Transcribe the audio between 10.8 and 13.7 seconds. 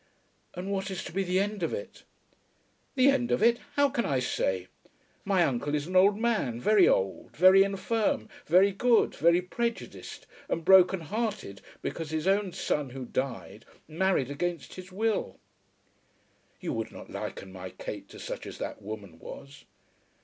hearted because his own son, who died,